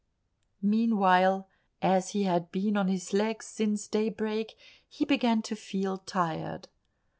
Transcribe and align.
Meanwhile, 0.63 1.47
as 1.79 2.09
he 2.09 2.23
had 2.23 2.51
been 2.51 2.75
on 2.75 2.87
his 2.87 3.13
legs 3.13 3.45
since 3.45 3.87
daybreak, 3.87 4.55
he 4.89 5.05
began 5.05 5.43
to 5.43 5.55
feel 5.55 5.99
tired. 5.99 6.67